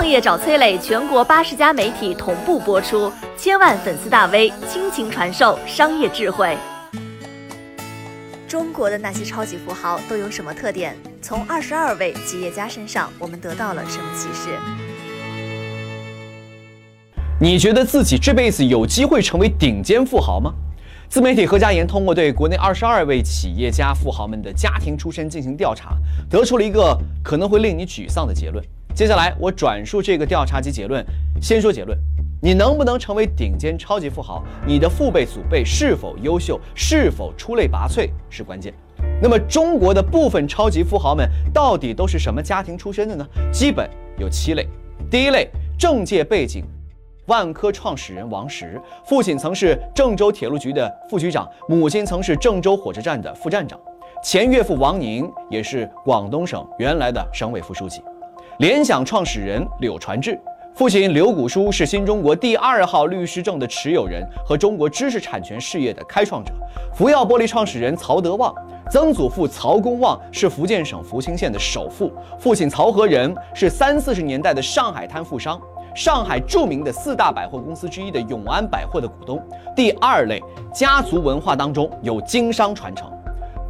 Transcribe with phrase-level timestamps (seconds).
[0.00, 6.56] 创业找崔磊，全国八十家媒体同步播出，千万粉丝大 V 倾情传授商业智慧。
[8.48, 10.96] 中国的那些超级富豪都有什么特点？
[11.20, 14.58] 从二十二位企业家身上，我们得到了什么启示？
[17.38, 20.54] 你觉得自己这辈子有机会成为顶尖富豪吗？
[21.10, 25.94] 自媒体何家言通过对国内二十二位企业家富豪们的家庭出身进行调查，
[26.30, 28.64] 得出了一个可能会令你沮丧的结论。
[28.94, 31.04] 接下来我转述这个调查及结论。
[31.40, 31.96] 先说结论：
[32.42, 38.74] 你能不能成为顶尖超级富豪，你的父辈祖辈是否优秀，是否出类拔萃是关键。
[39.22, 43.26] 那么中国的部分超级富豪们到底都是什么家庭出身的呢？
[43.52, 43.88] 基本
[44.18, 44.66] 有七类。
[45.10, 46.64] 第一类，政界背景。
[47.26, 53.78] 万科创始人王石，父亲曾是郑州铁路局的副局长，母亲曾是郑州火车站的副站长。
[54.22, 58.02] 前岳父王宁也是广东省原来的省委副书记。
[58.60, 60.38] 联想创始人柳传志，
[60.74, 66.52] 父亲柳谷书是新中国第二号律师证的持有人和中国知识产权事业的开创者。
[66.92, 68.54] 福耀玻璃创始人曹德旺，
[68.90, 75.58] 曾祖父曹公旺是福建省福清县的首富，父亲曹和仁是三四十年代的上海滩富商。
[75.94, 79.42] 上海著名的四大百货公司之一的永安百货的股东。
[79.74, 80.38] 第二类
[80.70, 83.10] 家族文化当中有经商传承。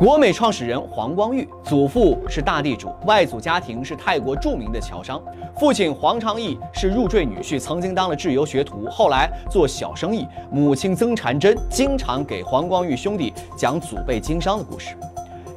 [0.00, 5.22] 国美创始人黄光裕，祖父是大地主，外祖家庭是泰国著名的侨商，
[5.58, 10.26] 父亲黄昌义是入赘女婿，曾经当了自由学徒，后来做小生意。
[10.50, 14.96] 母亲曾婵珍经常给黄光裕兄弟讲祖辈经商的故事。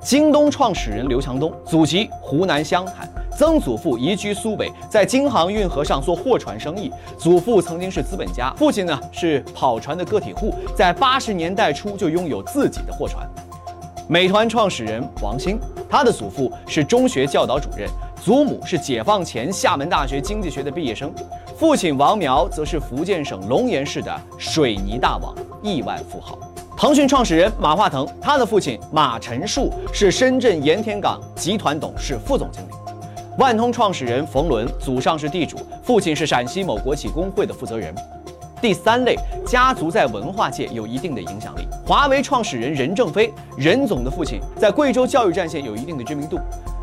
[0.00, 3.06] 京东创始人刘强东，祖籍湖南湘潭。
[3.36, 6.90] 曾祖父移居苏北，在京杭运河上做货船生意。
[7.18, 13.28] 祖父曾经是资本家，父亲呢是跑船的个体户，在八十年代初就拥有自己的货船。
[14.10, 15.56] 美团创始人王兴，
[15.88, 17.88] 他的祖父是中学教导主任，
[18.20, 21.14] 祖母是解放前厦门大学经济学的毕业生，
[21.56, 26.36] 父亲王苗则是福建省龙岩市的水泥大王，亿万富豪。
[26.76, 32.72] 腾讯创始人马化腾，他的父亲马晨树是深圳盐田港集团董事、副总经理。
[33.38, 37.94] 万通创始人冯仑，祖上是地主，父亲是陕西某国企工会的负责人。
[38.60, 39.16] 第三类
[39.46, 41.66] 家族在文化界有一定的影响力。
[41.86, 46.38] 华为创始人任正非，任总的父亲在贵州教育战线有一定的知名度。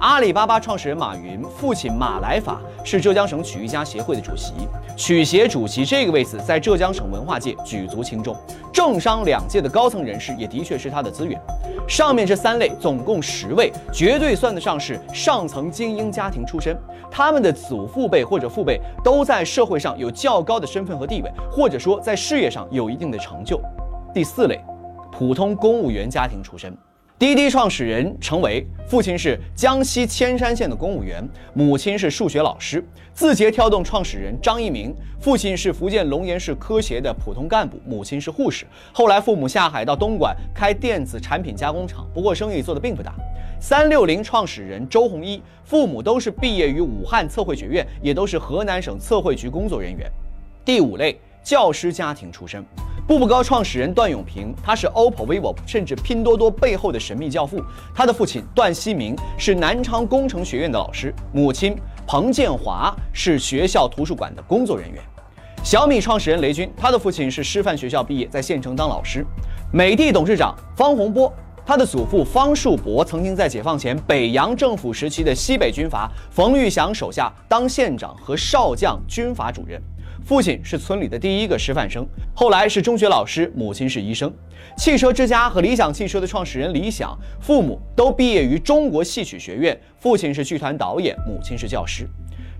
[0.00, 4.52] 阿里巴巴创始人马云，父亲马来法是浙江省曲艺家协会的主席，
[4.96, 8.36] 曲协主席这个位子在浙江省文化界举足轻重，
[8.72, 11.40] 政商两界的高层人士也的确是他的资源。
[11.92, 16.74] 上面这三类总共十位，绝对算得上是上层精英家庭出身，
[17.10, 23.60] 他们的祖父辈或者父辈都在社会上有较高的身份和地位，或者说在事业上有一定的成就。
[24.14, 24.58] 第四类，
[25.10, 26.74] 普通公务员家庭出身。
[27.22, 31.24] 滴滴创始人程维，父亲是江西铅山县的公务员，
[31.54, 32.84] 母亲是数学老师。
[33.14, 38.66] 字节跳动创始人张一鸣，父亲是福建龙岩市科协的普通干部，母亲是护士。
[38.92, 43.14] 后来父母下海到东莞开电子产品加工厂，不过生意做得并不大。
[43.60, 50.10] 三六零创始人周鸿祎，父母都是毕业于武汉测绘学院，也都是河南省测绘局工作人员。
[50.64, 52.64] 第五类教师家庭出身。
[53.12, 57.62] 步步高创始人段永平，他是 OPPO、vivo 甚至拼多多背后的神秘教父。
[57.94, 64.98] 他的父亲段希明是南昌工程学院的老师，母亲彭建华是学校图书馆的工作人员。
[65.62, 69.22] 小米创始人雷军，他的父亲是师范学校毕业，在县城当老师。
[69.70, 71.30] 美的董事长方洪波，
[71.66, 79.78] 他的祖父方树伯曾经在解放前北洋政府时期的西北军阀冯玉祥手下当县长和少将军阀主任。
[80.24, 84.32] 父亲是村里的第一个师范生，后来是中学老师，母亲是医生。
[84.76, 92.08] 汽车之家和理想汽车的创始人李想，父母都毕业于中国戏曲学院，父亲是剧团导演，母亲是教师。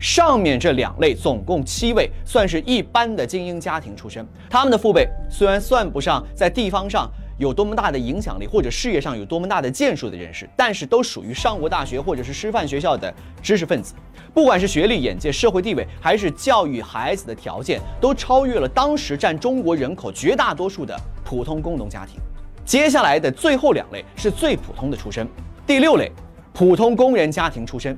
[0.01, 4.27] 上面这两类总共七位，算是一般的精英家庭出身。
[4.51, 7.11] 他们的父辈虽然算不上在地方上。
[7.39, 13.13] 有多么大的影响力，或者事业上有多么大的建树的人士，但是都属于上过大学或者是师范学校的
[13.43, 13.95] 知识分子。
[14.35, 22.17] 不管是学历、眼界、社会地位，还是教育孩子的条件，都超越了当时占中国人口绝大多数的普通工农家庭。
[22.65, 25.29] 接下来的最后两类是最普通的出身。
[25.67, 26.11] 第六类，
[26.55, 27.97] 普通工人家庭出身。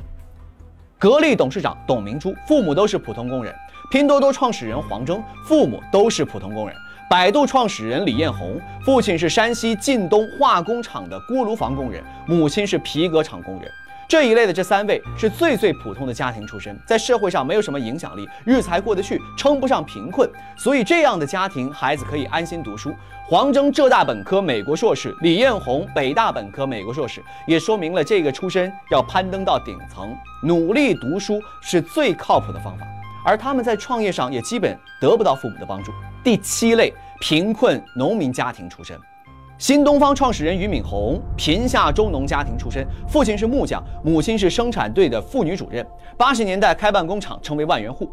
[0.98, 3.52] 格力董事长董明珠，父母都是普通工人；
[3.90, 6.74] 拼多多创始人黄峥，父母都是普通工人。
[7.08, 13.70] 百度创始人李彦宏，父亲是山西晋东化工厂的锅炉房工人，母亲是皮革厂工人。
[14.08, 20.30] 这一类的这三位是最最普通的家庭出身，在社会上没有什么影响力，日子还过得去，称不上贫困。
[20.56, 22.94] 所以这样的家庭，孩子可以安心读书。
[23.26, 32.86] 黄峥浙大本科、美国硕士，李彦宏北大本科、美国硕士，也说明了这个出身要攀登到顶层，努力读书是最靠谱的方法。
[33.24, 35.90] 而他们在创业上也基本得不到父母的帮助。
[36.22, 38.98] 第七类，贫困农民家庭出身。
[39.66, 45.82] 新东方创始人俞敏洪，贫下中农家庭出身，父亲是木匠，母亲是生产队的妇女主任。
[46.18, 48.06] 八十年代开办工厂，成为万元户。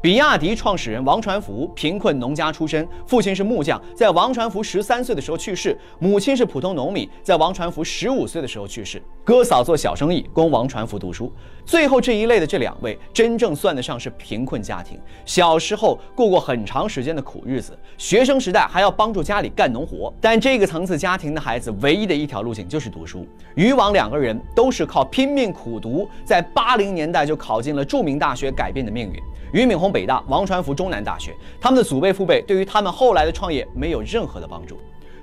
[0.00, 9.02] 比亚迪创始人王传福，贫困农家出身，父亲是木匠，在王传福十三岁的时候去世，母亲是普通农民，在王传福十五岁的时候去世。
[9.24, 11.30] 哥嫂做小生意，供王传福读书。
[11.66, 20.12] 最后这一类的这两位，真正算得上是贫困家庭，小时候过过很长时间的苦日子，学生时代还要帮助家里干农活。
[20.20, 23.26] 但这个层次家庭的孩子，唯一的一条路径就是读书。
[23.56, 29.20] 渔王两个人都是靠拼命苦读，在八零年代就考进了著名大学，改变的命运。
[29.52, 34.78] 俞敏洪北大，王传福中南大学，他们的祖辈父辈对于他们后来的创业没有任何的帮助。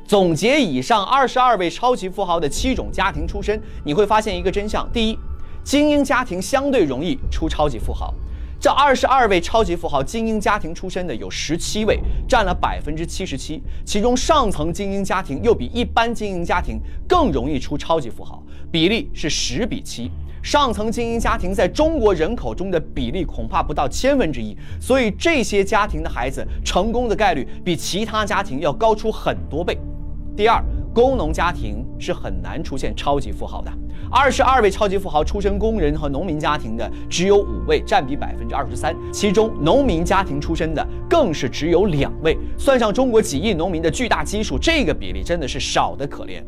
[0.08, 5.20] 总结以上二十二位超级富豪的七种家庭出身，你会发现一个真相：第一，
[5.64, 8.14] 精英家庭相对容易出超级富豪。
[8.60, 13.62] 这二十二位超级富豪精英家庭出身的有十七位，占了百分之七十七。
[13.84, 20.10] 其中上层精英家庭又比一般精英家庭更容易出超级富豪，比例是十比七。
[20.46, 29.76] 上层精英家庭在中国人口中的比例恐怕不到千分之一，所以这些家庭的孩子成功的概率比其他家庭要高出很多倍。
[30.38, 30.64] 第二，
[30.94, 33.72] 工农家庭是很难出现超级富豪的。
[34.12, 42.38] 二十二位超级富豪出身工人和农民家庭的只有五位，占比百分之二十三，其中农民家庭出身的更是只有两位。
[42.56, 46.44] 算上中国几亿农民的巨大基数，这个比例真的是少得可怜。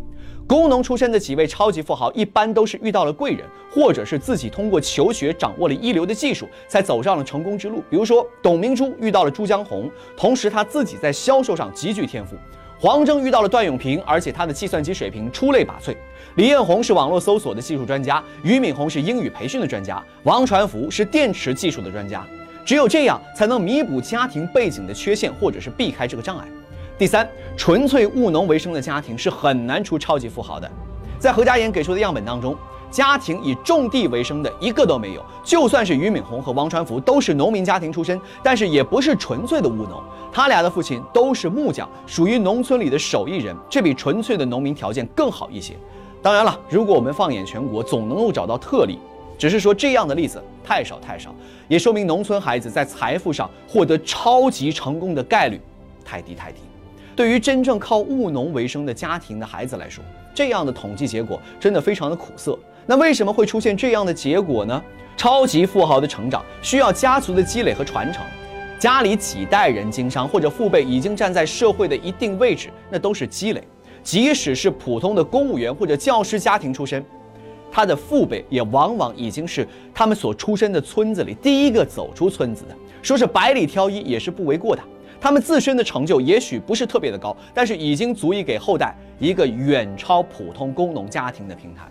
[0.48, 7.84] 工农出身的几位超级富豪，一般都是遇到了贵人，或者是自己通过求学掌握了一流的技术，才走上了成功之路。
[7.90, 12.38] 比如说，董明珠遇到了朱江洪，同时他自己在销售上极具天赋；
[12.80, 15.94] 黄峥遇到了段永平，而且他的计算机水平出类拔萃；
[16.36, 22.26] 李彦宏是网络搜索的技术专家，俞敏洪是英语培训的专家，王传福是电池技术的专家。
[22.66, 26.48] 只有这样，才能弥补家庭背景的缺陷，或者是避开这个障碍。
[26.98, 30.68] 第三，纯粹务农为生的家庭是很难出超级富豪的。
[31.20, 32.58] 在何家岩给出的样本当中，
[32.90, 35.24] 家庭以种地为生的一个都没有。
[35.44, 40.02] 就算是俞敏洪和王传福都是农民家庭出身，但是也不是纯粹的务农。
[40.34, 45.76] 他俩的父亲都是木匠，属于农村里的手艺人，这比纯粹的农民条件更好一些。
[46.24, 48.98] 当然了，如果我们放眼全国，总能够找到特例，
[49.38, 51.30] 只是说这样的例子太少太少，
[51.68, 55.62] 也说明农村孩子在财富上获得超级成功的概率
[56.04, 56.62] 太低太低。
[57.18, 60.04] 对于真正靠务农为生的家庭的孩子来说，
[60.36, 62.58] 这样的统计结果真的非常的苦涩。
[62.86, 64.84] 那为什么会出现这样的结果呢？
[65.18, 68.24] 超级富豪的成长需要家族的积累和传承，
[68.78, 73.64] 家里几代人经商或者父辈已经站在社会的一定位置，那都是积累。
[74.04, 77.04] 即使是普通的公务员或者教师家庭出身，
[77.72, 84.82] 他的父辈也往往已经是他们所出身的村子里第一个走出村子的，说是百里挑一也是不为过的。
[85.20, 91.88] 他们自身的成就也许不是特别的高，但是已经足以给后代一个远超普通工农家庭的平台。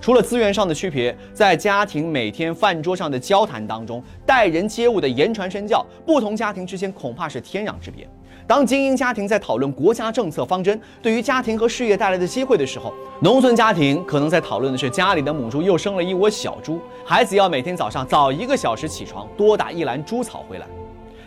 [0.00, 8.08] 除了资源上的区别，在家庭每天饭桌上的交谈当中，待人接物的言传身教，不同家庭之间恐怕是天壤之别。
[8.48, 20.66] 当精英家庭在讨论国家政策方针对于家庭和事业带来的机会的时候，农村家庭可能在讨论的是家里的母猪又生了一窝小猪，孩子要每天早上早一个小时起床，多打一篮猪草回来。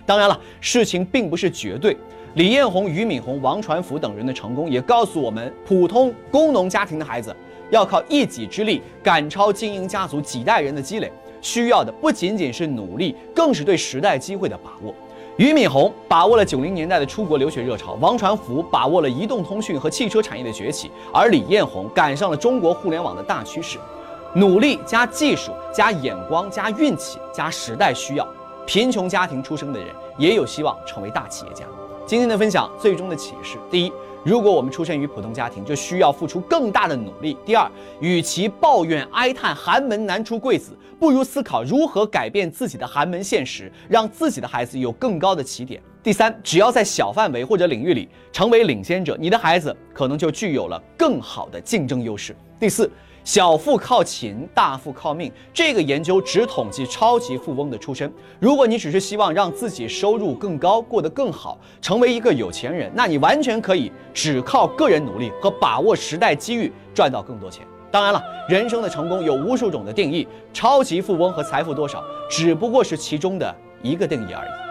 [0.03, 1.95] 当然了，事情并不是绝对。
[2.33, 7.35] 李彦宏、俞敏洪、王传福等人的成功，也告诉我们，普通工农家庭的孩子
[7.69, 14.91] 要靠一己之力赶超精英家族几代人的积累，需要的不仅仅是努力，更是对时代机会的把握。
[15.41, 23.79] 俞敏洪把握了九零年代的出国留学热潮，王传福把握了移动通讯和汽车产业的崛起，而李彦宏赶上了中国互联网的大趋势。
[24.35, 28.27] 努力加技术加眼光加运气加时代需要。
[28.67, 31.65] 贫穷家庭出生的人也有希望成为大企业家。
[32.05, 33.93] 今天的分享最终的启示：第一，
[34.25, 52.91] 如果我们出生于普通家庭，就需要付出更大的努力；第二，与其抱怨哀叹寒门难出贵子，不如思考如何改变自己的寒门现实，让自己的孩子有更高的起点；第三，只要在小范围或者领域里成为领先者，你的孩子可能就具有了更好的竞争优势；第四。
[53.23, 55.31] 小富靠勤，大富靠命。
[55.53, 58.11] 这个研究只统计超级富翁的出身。
[58.39, 67.65] 如果你只是希望让自己收入更高，过得更好，成为一个有钱人，那你完全可以只靠个人努力和把握时代机遇赚到更多钱。
[67.91, 74.70] 当然了，人生的成功有无数种的定义，超级富翁和财富多少只不过是其中的一个定义而已。